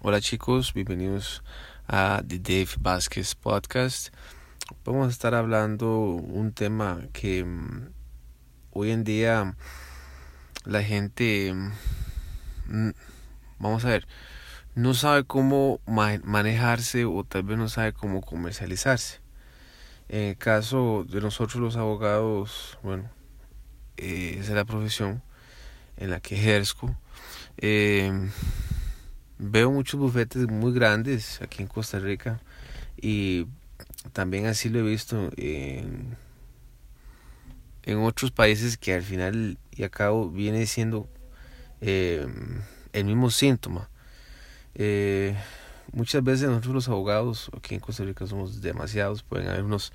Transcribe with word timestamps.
Hola 0.00 0.20
chicos, 0.20 0.74
bienvenidos 0.74 1.42
a 1.88 2.22
The 2.24 2.38
Dave 2.38 2.68
Vázquez 2.78 3.34
Podcast. 3.34 4.14
Vamos 4.84 5.08
a 5.08 5.10
estar 5.10 5.34
hablando 5.34 5.98
un 5.98 6.52
tema 6.52 7.00
que 7.12 7.42
mm, 7.42 7.88
hoy 8.70 8.92
en 8.92 9.02
día 9.02 9.56
la 10.64 10.84
gente, 10.84 11.52
mm, 12.68 12.90
vamos 13.58 13.84
a 13.84 13.88
ver, 13.88 14.06
no 14.76 14.94
sabe 14.94 15.24
cómo 15.24 15.80
manejarse 15.84 17.04
o 17.04 17.24
tal 17.24 17.42
vez 17.42 17.58
no 17.58 17.68
sabe 17.68 17.92
cómo 17.92 18.20
comercializarse. 18.20 19.18
En 20.08 20.20
el 20.28 20.38
caso 20.38 21.06
de 21.08 21.20
nosotros 21.20 21.60
los 21.60 21.76
abogados, 21.76 22.78
bueno, 22.84 23.10
eh, 23.96 24.36
esa 24.38 24.50
es 24.50 24.56
la 24.56 24.64
profesión 24.64 25.24
en 25.96 26.10
la 26.10 26.20
que 26.20 26.36
ejerzo. 26.36 26.96
Eh, 27.56 28.12
veo 29.38 29.70
muchos 29.70 30.00
bufetes 30.00 30.48
muy 30.48 30.72
grandes 30.72 31.40
aquí 31.40 31.62
en 31.62 31.68
Costa 31.68 31.98
Rica 31.98 32.40
y 33.00 33.46
también 34.12 34.46
así 34.46 34.68
lo 34.68 34.80
he 34.80 34.82
visto 34.82 35.30
en, 35.36 36.16
en 37.84 37.98
otros 37.98 38.32
países 38.32 38.76
que 38.76 38.94
al 38.94 39.02
final 39.02 39.58
y 39.70 39.84
a 39.84 39.88
cabo 39.88 40.28
viene 40.28 40.66
siendo 40.66 41.08
eh, 41.80 42.26
el 42.92 43.04
mismo 43.04 43.30
síntoma. 43.30 43.88
Eh, 44.74 45.36
muchas 45.92 46.24
veces 46.24 46.48
nosotros 46.48 46.74
los 46.74 46.88
abogados 46.88 47.50
aquí 47.56 47.74
en 47.74 47.80
Costa 47.80 48.04
Rica 48.04 48.26
somos 48.26 48.60
demasiados, 48.60 49.22
pueden 49.22 49.48
haber 49.48 49.62
unos 49.62 49.92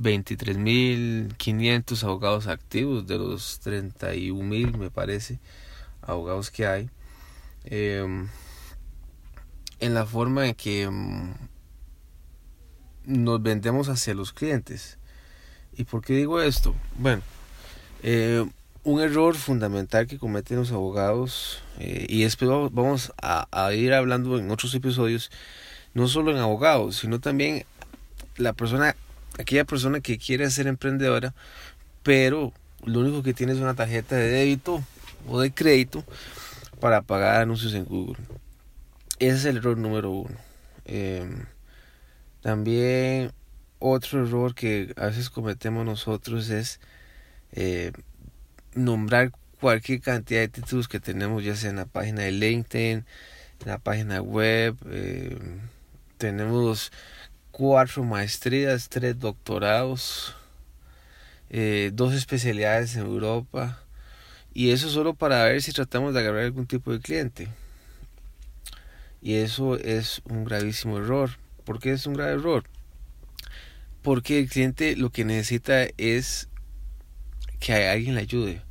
23.500 0.00 2.02
abogados 2.02 2.48
activos 2.48 3.06
de 3.06 3.18
los 3.18 3.60
31.000 3.64 4.76
me 4.76 4.90
parece 4.90 5.38
abogados 6.02 6.50
que 6.50 6.66
hay. 6.66 6.90
Eh, 7.64 8.26
en 9.82 9.94
la 9.94 10.06
forma 10.06 10.46
en 10.46 10.54
que 10.54 10.88
mm, 10.88 11.32
nos 13.04 13.42
vendemos 13.42 13.88
hacia 13.88 14.14
los 14.14 14.32
clientes. 14.32 14.96
¿Y 15.76 15.84
por 15.84 16.04
qué 16.04 16.14
digo 16.14 16.40
esto? 16.40 16.74
Bueno, 16.98 17.22
eh, 18.04 18.46
un 18.84 19.00
error 19.00 19.34
fundamental 19.34 20.06
que 20.06 20.18
cometen 20.18 20.58
los 20.58 20.70
abogados, 20.70 21.62
eh, 21.80 22.06
y 22.08 22.22
después 22.22 22.48
vamos 22.72 23.12
a, 23.20 23.48
a, 23.50 23.72
ir 23.74 23.92
hablando 23.92 24.38
en 24.38 24.52
otros 24.52 24.72
episodios, 24.76 25.32
no 25.94 26.06
solo 26.06 26.30
en 26.30 26.38
abogados, 26.38 26.96
sino 26.96 27.18
también 27.18 27.64
la 28.36 28.52
persona, 28.52 28.94
aquella 29.36 29.64
persona 29.64 30.00
que 30.00 30.16
quiere 30.16 30.48
ser 30.50 30.68
emprendedora, 30.68 31.34
pero 32.04 32.52
lo 32.84 33.00
único 33.00 33.24
que 33.24 33.34
tiene 33.34 33.52
es 33.52 33.58
una 33.58 33.74
tarjeta 33.74 34.14
de 34.14 34.28
débito 34.28 34.80
o 35.28 35.40
de 35.40 35.52
crédito 35.52 36.04
para 36.80 37.02
pagar 37.02 37.42
anuncios 37.42 37.74
en 37.74 37.84
Google. 37.84 38.16
Ese 39.22 39.36
es 39.36 39.44
el 39.44 39.58
error 39.58 39.78
número 39.78 40.10
uno. 40.10 40.36
Em, 40.84 41.46
también 42.40 43.30
otro 43.78 44.26
error 44.26 44.52
que 44.52 44.92
a 44.96 45.06
veces 45.06 45.30
cometemos 45.30 45.86
nosotros 45.86 46.50
es 46.50 46.80
eh, 47.52 47.92
nombrar 48.74 49.30
cualquier 49.60 50.00
cantidad 50.00 50.40
de 50.40 50.48
títulos 50.48 50.88
que 50.88 50.98
tenemos, 50.98 51.44
ya 51.44 51.54
sea 51.54 51.70
en 51.70 51.76
la 51.76 51.86
página 51.86 52.22
de 52.22 52.32
LinkedIn, 52.32 53.06
en 53.60 53.66
la 53.66 53.78
página 53.78 54.20
web. 54.20 54.76
Em, 54.90 55.60
tenemos 56.18 56.90
cuatro 57.52 58.02
maestrías, 58.02 58.88
tres 58.88 59.20
doctorados, 59.20 60.34
eh, 61.48 61.92
dos 61.94 62.12
especialidades 62.14 62.96
en 62.96 63.02
Europa. 63.02 63.84
Y 64.52 64.72
eso 64.72 64.90
solo 64.90 65.14
para 65.14 65.44
ver 65.44 65.62
si 65.62 65.72
tratamos 65.72 66.12
de 66.12 66.20
agarrar 66.20 66.42
algún 66.42 66.66
tipo 66.66 66.92
de 66.92 66.98
cliente. 67.00 67.48
Y 69.22 69.36
eso 69.36 69.76
es 69.76 70.20
un 70.28 70.44
gravísimo 70.44 70.98
error. 70.98 71.30
¿Por 71.64 71.78
qué 71.78 71.92
es 71.92 72.06
un 72.06 72.14
grave 72.14 72.32
error? 72.32 72.64
Porque 74.02 74.40
el 74.40 74.48
cliente 74.48 74.96
lo 74.96 75.10
que 75.10 75.24
necesita 75.24 75.86
es 75.96 76.48
que 77.60 77.72
alguien 77.88 78.16
le 78.16 78.22
ayude. 78.22 78.62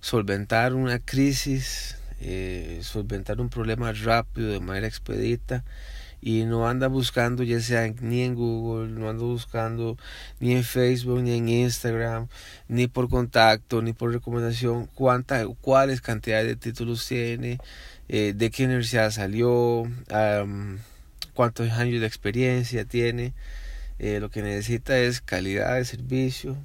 Solventar 0.00 0.74
una 0.74 0.98
crisis, 0.98 1.96
eh, 2.20 2.80
solventar 2.82 3.40
un 3.40 3.50
problema 3.50 3.92
rápido, 3.92 4.50
de 4.50 4.60
manera 4.60 4.88
expedita. 4.88 5.64
Y 6.20 6.44
no 6.44 6.68
anda 6.68 6.88
buscando, 6.88 7.42
ya 7.42 7.60
sea 7.60 7.88
ni 8.00 8.22
en 8.22 8.34
Google, 8.34 8.90
no 8.90 9.08
anda 9.08 9.22
buscando 9.24 9.96
ni 10.40 10.52
en 10.54 10.64
Facebook, 10.64 11.22
ni 11.22 11.36
en 11.36 11.48
Instagram, 11.48 12.28
ni 12.66 12.88
por 12.88 13.08
contacto, 13.08 13.82
ni 13.82 13.92
por 13.92 14.12
recomendación, 14.12 14.86
cuánta, 14.94 15.46
cuáles 15.60 16.00
cantidades 16.00 16.48
de 16.48 16.56
títulos 16.56 17.06
tiene, 17.06 17.58
eh, 18.08 18.32
de 18.34 18.50
qué 18.50 18.64
universidad 18.64 19.10
salió, 19.10 19.84
cuántos 21.34 21.70
años 21.70 22.00
de 22.00 22.06
experiencia 22.06 22.84
tiene. 22.84 23.32
Eh, 23.98 24.20
lo 24.20 24.30
que 24.30 24.42
necesita 24.42 24.96
es 24.98 25.20
calidad 25.20 25.74
de 25.74 25.84
servicio 25.84 26.56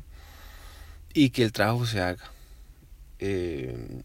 y 1.13 1.31
que 1.31 1.43
el 1.43 1.51
trabajo 1.51 1.85
se 1.85 2.01
haga. 2.01 2.31
Eh, 3.19 4.01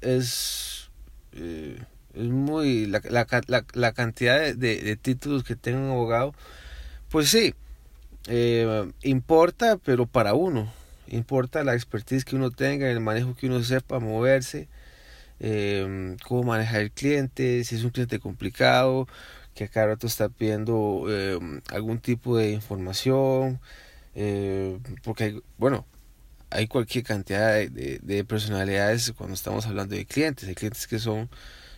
es, 0.00 0.90
es 2.14 2.28
muy 2.28 2.86
la, 2.86 3.00
la, 3.10 3.64
la, 3.74 3.92
cantidad 3.92 4.40
de, 4.40 4.54
de, 4.54 4.96
títulos 4.96 5.44
que 5.44 5.56
tenga 5.56 5.78
un 5.78 5.90
abogado, 5.90 6.34
pues 7.10 7.28
sí, 7.30 7.54
importa, 9.02 9.78
pero 9.84 10.06
para 10.06 10.34
uno. 10.34 10.72
Importa 11.08 11.64
la 11.64 11.74
expertise 11.74 12.24
que 12.24 12.36
uno 12.36 12.50
tenga, 12.50 12.90
el 12.90 13.00
manejo 13.00 13.34
que 13.36 13.46
uno 13.46 13.62
sepa 13.62 14.00
moverse 14.00 14.68
eh, 15.40 16.16
cómo 16.26 16.44
manejar 16.44 16.80
el 16.80 16.90
cliente, 16.90 17.64
si 17.64 17.76
es 17.76 17.84
un 17.84 17.90
cliente 17.90 18.18
complicado, 18.18 19.08
que 19.54 19.64
a 19.64 19.68
cada 19.68 19.88
rato 19.88 20.06
está 20.06 20.28
pidiendo 20.28 21.06
eh, 21.08 21.38
algún 21.70 21.98
tipo 21.98 22.36
de 22.36 22.50
información, 22.52 23.60
eh, 24.14 24.78
porque, 25.02 25.40
bueno, 25.58 25.86
hay 26.50 26.66
cualquier 26.68 27.04
cantidad 27.04 27.54
de, 27.54 28.00
de, 28.02 28.24
personalidades 28.24 29.12
cuando 29.16 29.34
estamos 29.34 29.66
hablando 29.66 29.94
de 29.96 30.06
clientes, 30.06 30.48
hay 30.48 30.54
clientes 30.54 30.86
que 30.86 30.98
son 30.98 31.28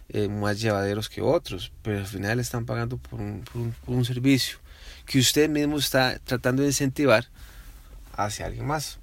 eh, 0.08 0.28
más 0.28 0.60
llevaderos 0.60 1.08
que 1.08 1.22
otros, 1.22 1.72
pero 1.82 1.98
al 1.98 2.06
final 2.06 2.40
están 2.40 2.66
pagando 2.66 2.98
por 2.98 3.20
un, 3.20 3.42
por 3.42 3.60
un, 3.60 3.72
por 3.72 3.94
un 3.94 4.04
servicio 4.04 4.58
que 5.06 5.18
usted 5.18 5.48
mismo 5.48 5.78
está 5.78 6.18
tratando 6.24 6.62
de 6.62 6.68
incentivar 6.68 7.26
hacia 8.16 8.46
alguien 8.46 8.66
más. 8.66 8.98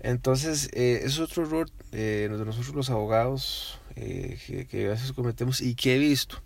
Entonces, 0.00 0.68
eh, 0.72 1.00
es 1.04 1.18
otro 1.18 1.44
error 1.44 1.70
eh, 1.92 2.28
de 2.30 2.44
nosotros 2.44 2.74
los 2.74 2.90
abogados 2.90 3.78
eh, 3.96 4.66
que, 4.70 4.86
a 4.86 4.90
veces 4.90 5.12
cometemos 5.12 5.60
y 5.60 5.74
que 5.74 5.96
he 5.96 5.98
visto. 5.98 6.42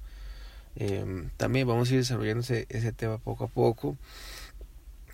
Em, 0.76 1.28
también 1.36 1.66
vamos 1.68 1.90
a 1.90 1.92
ir 1.92 2.00
desarrollando 2.00 2.40
ese, 2.40 2.92
tema 2.92 3.18
poco 3.18 3.44
a 3.44 3.48
poco. 3.48 3.96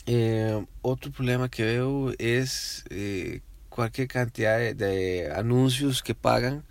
Em, 0.06 0.66
otro 0.82 1.10
problema 1.10 1.48
que 1.48 1.64
veo 1.64 2.12
es 2.18 2.84
cualquier 3.68 4.08
cantidad 4.08 4.58
de, 4.74 5.32
anuncios 5.34 6.02
que 6.02 6.14
pagan 6.14 6.64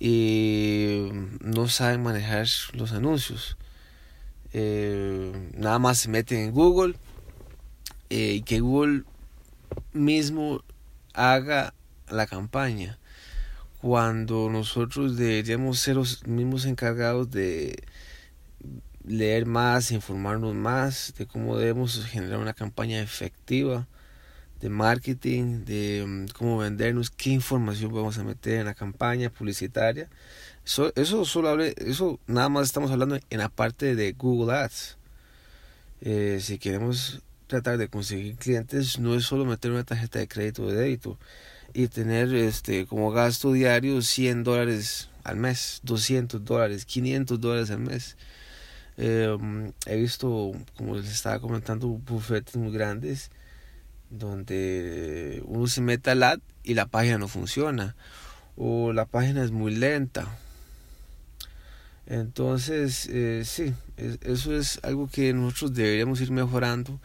y 0.00 1.10
no 1.40 1.68
saben 1.68 2.02
manejar 2.02 2.46
los 2.72 2.92
anuncios. 2.92 3.56
nada 4.52 5.78
más 5.78 5.98
se 5.98 6.08
meten 6.08 6.38
en 6.38 6.52
Google 6.52 6.96
y 8.08 8.42
que 8.42 8.60
Google 8.60 9.04
mismo 9.92 10.64
haga 11.12 11.74
la 12.08 12.26
campaña 12.26 12.98
cuando 13.80 14.50
nosotros 14.50 15.16
deberíamos 15.16 15.78
ser 15.78 15.96
los 15.96 16.26
mismos 16.26 16.64
encargados 16.64 17.30
de 17.30 17.84
leer 19.04 19.46
más, 19.46 19.90
informarnos 19.90 20.54
más 20.54 21.14
de 21.16 21.26
cómo 21.26 21.56
debemos 21.56 22.04
generar 22.06 22.38
una 22.38 22.54
campaña 22.54 23.00
efectiva 23.00 23.86
de 24.60 24.68
marketing, 24.68 25.64
de 25.64 26.04
mm, 26.06 26.26
cómo 26.36 26.58
vendernos, 26.58 27.10
qué 27.10 27.30
información 27.30 27.92
vamos 27.92 28.18
a 28.18 28.24
meter 28.24 28.60
en 28.60 28.66
la 28.66 28.74
campaña 28.74 29.30
publicitaria. 29.30 30.08
Eso, 30.64 30.92
eso 30.96 31.24
solo 31.24 31.48
hable, 31.48 31.74
eso 31.78 32.20
nada 32.26 32.48
más 32.48 32.66
estamos 32.66 32.90
hablando 32.90 33.18
en 33.30 33.38
la 33.38 33.48
parte 33.48 33.94
de 33.94 34.12
Google 34.12 34.54
Ads. 34.54 34.98
Eh, 36.02 36.38
si 36.40 36.58
queremos 36.58 37.22
tratar 37.46 37.78
de 37.78 37.88
conseguir 37.88 38.36
clientes 38.36 38.98
no 38.98 39.14
es 39.14 39.24
solo 39.24 39.44
meter 39.44 39.70
una 39.72 39.84
tarjeta 39.84 40.18
de 40.18 40.28
crédito 40.28 40.62
o 40.62 40.66
de 40.68 40.76
débito 40.76 41.18
y 41.74 41.88
tener 41.88 42.34
este 42.34 42.86
como 42.86 43.10
gasto 43.10 43.52
diario 43.52 44.00
100 44.00 44.44
dólares 44.44 45.10
al 45.24 45.36
mes, 45.36 45.80
200 45.84 46.44
dólares, 46.44 46.84
500 46.84 47.40
dólares 47.40 47.70
al 47.70 47.80
mes. 47.80 48.16
Em, 48.96 49.72
he 49.86 49.96
visto, 49.96 50.52
como 50.76 50.96
les 50.96 51.10
estaba 51.10 51.40
comentando, 51.40 51.88
bufetes 51.88 52.56
muy 52.56 52.72
grandes 52.72 53.30
donde 54.10 55.42
uno 55.46 55.66
se 55.66 55.80
mete 55.80 56.10
al 56.10 56.22
ad 56.22 56.40
y 56.62 56.74
la 56.74 56.86
página 56.86 57.18
no 57.18 57.28
funciona 57.28 57.96
o 58.56 58.92
la 58.92 59.06
página 59.06 59.42
es 59.42 59.50
muy 59.50 59.74
lenta. 59.74 60.28
Entonces, 62.06 63.08
eh, 63.10 63.42
sí, 63.44 63.72
eso 63.96 64.54
es 64.54 64.80
algo 64.82 65.08
que 65.08 65.32
nosotros 65.32 65.74
deberíamos 65.74 66.20
ir 66.20 66.32
mejorando 66.32 66.98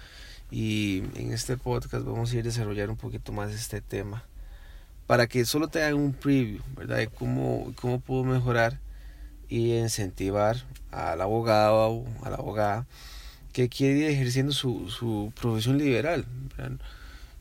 y 0.50 1.04
en 1.16 1.32
este 1.32 1.58
podcast 1.58 2.06
vamos 2.06 2.32
a 2.32 2.36
ir 2.36 2.42
a 2.42 2.44
desarrollar 2.44 2.90
un 2.90 2.98
poquito 2.98 3.32
más 3.32 3.52
este 3.52 3.82
tema 3.82 4.24
para 5.08 5.28
que 5.28 5.46
solo 5.46 5.68
te 5.68 5.84
hagan 5.84 6.00
un 6.00 6.14
preview, 6.14 6.62
¿verdad? 6.76 6.98
De 6.98 7.08
cómo, 7.08 7.72
cómo 7.80 8.00
puedo 8.00 8.24
mejorar 8.24 8.80
y 9.48 9.76
incentivar 9.76 10.58
al 10.92 11.22
abogado 11.22 11.90
o 11.90 12.06
a 12.24 12.30
la 12.30 12.38
abogada 12.38 12.88
que 13.56 13.70
quiere 13.70 14.00
ir 14.00 14.06
ejerciendo 14.08 14.52
su, 14.52 14.90
su 14.90 15.32
profesión 15.40 15.78
liberal. 15.78 16.26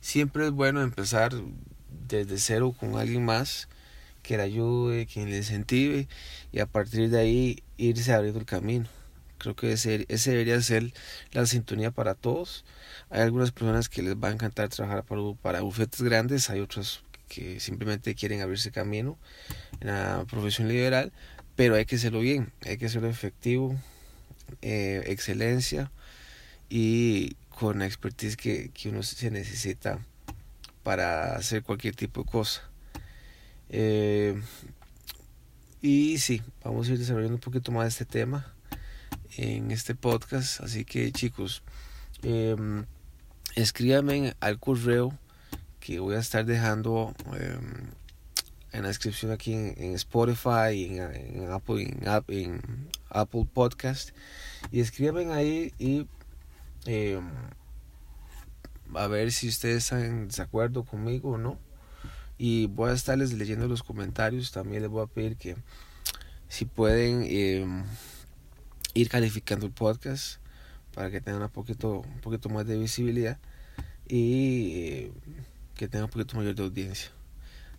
Siempre 0.01 0.45
es 0.45 0.53
bueno 0.53 0.81
empezar 0.81 1.33
desde 2.07 2.39
cero 2.39 2.73
con 2.79 2.97
alguien 2.97 3.25
más 3.25 3.67
que 4.23 4.37
le 4.37 4.45
ayude, 4.45 5.07
quien 5.07 5.29
le 5.29 5.39
incentive 5.39 6.07
y 6.53 6.61
a 6.61 6.67
partir 6.67 7.11
de 7.11 7.19
ahí 7.19 7.65
irse 7.79 8.13
abriendo 8.13 8.39
el 8.39 8.47
camino. 8.47 8.87
Creo 9.39 9.57
que 9.57 9.73
ese, 9.73 10.07
ese 10.09 10.31
debería 10.31 10.61
ser 10.63 10.93
la 11.33 11.47
sintonía 11.47 11.91
para 11.91 12.15
todos. 12.15 12.65
Hay 13.11 13.23
algunas 13.23 13.51
personas 13.51 13.89
que 13.89 14.05
les 14.05 14.15
va 14.15 14.29
a 14.29 14.33
encantar 14.33 14.69
trabajar 14.69 15.03
para, 15.03 15.21
para 15.43 15.63
bufetes 15.63 16.01
grandes, 16.01 16.49
hay 16.49 16.61
otras 16.61 17.01
que 17.27 17.59
simplemente 17.59 18.15
quieren 18.15 18.41
abrirse 18.41 18.71
camino 18.71 19.19
en 19.81 19.89
la 19.89 20.25
profesión 20.31 20.69
liberal, 20.69 21.13
pero 21.57 21.75
hay 21.75 21.87
que 21.87 21.97
hacerlo 21.97 22.21
bien, 22.21 22.53
hay 22.65 22.79
que 22.79 22.87
hacerlo 22.87 23.09
efectivo, 23.09 23.77
eh, 24.63 25.03
excelencia 25.07 25.91
y 26.69 27.37
con 27.49 27.79
la 27.79 27.87
expertise 27.87 28.37
que, 28.37 28.71
que 28.71 28.89
uno 28.89 29.03
se 29.03 29.31
necesita 29.31 29.99
para 30.83 31.35
hacer 31.37 31.63
cualquier 31.63 31.97
tipo 31.97 32.23
de 32.23 32.31
cosa. 32.31 32.63
Eh, 33.71 34.41
y 35.83 36.19
sí, 36.19 36.43
vamos 36.63 36.89
a 36.89 36.93
ir 36.93 36.99
desarrollando 36.99 37.35
un 37.35 37.41
poquito 37.41 37.73
más 37.73 37.89
este 37.89 38.05
tema 38.05 38.55
en 39.37 39.71
este 39.71 39.95
podcast. 39.95 40.61
Así 40.61 40.85
que 40.85 41.11
chicos, 41.13 41.63
eh, 42.23 42.57
escríbanme 43.55 44.35
al 44.41 44.59
correo 44.59 45.19
que 45.81 45.99
voy 45.99 46.17
a 46.17 46.21
estar 46.21 46.45
dejando 46.45 47.15
em, 47.39 47.91
en 48.75 48.83
la 48.83 48.89
descripción 48.89 49.31
aquí 49.31 49.53
en, 49.55 49.95
Spotify, 49.95 50.85
en, 50.85 51.43
en, 51.43 51.53
Apple, 51.53 51.97
en, 52.29 52.85
Apple 53.09 53.49
Podcast. 53.53 54.11
Y 54.73 54.81
escríbanme 54.81 55.33
ahí 55.33 55.73
y 55.79 56.09
em, 56.87 57.31
a 58.95 59.07
ver 59.07 59.31
si 59.31 59.49
ustedes 59.49 59.85
están 59.85 60.05
en 60.05 60.27
desacuerdo 60.27 60.83
conmigo 60.83 61.31
o 61.31 61.39
no. 61.39 61.57
Y 62.37 62.67
voy 62.67 62.91
a 62.91 62.95
estarles 62.95 63.33
leyendo 63.33 63.69
los 63.69 63.85
comentarios. 63.85 64.51
También 64.51 64.83
les 64.83 64.91
voy 64.91 65.05
a 65.05 65.07
pedir 65.07 65.37
que 65.37 65.57
si 66.49 66.65
pueden 66.65 67.25
em, 67.29 67.85
ir 68.93 69.09
calificando 69.09 69.67
el 69.67 69.73
podcast 69.73 70.41
para 70.93 71.13
que 71.13 71.21
tengan 71.21 71.43
un 71.43 71.49
poquito, 71.49 72.01
un 72.01 72.21
poquito 72.21 72.49
más 72.49 72.67
de 72.67 72.77
visibilidad 72.77 73.39
y 74.09 74.73
eh, 74.79 75.13
que 75.77 75.87
tenga 75.87 76.07
un 76.07 76.11
poquito 76.11 76.37
mayor 76.37 76.57
de 76.57 76.65
audiencia. 76.65 77.11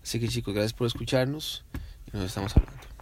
Así 0.05 0.19
que 0.19 0.27
chicos, 0.27 0.53
gracias 0.53 0.73
por 0.73 0.85
escucharnos 0.85 1.65
y 2.05 2.15
nos 2.15 2.27
estamos 2.27 2.55
hablando. 2.55 2.94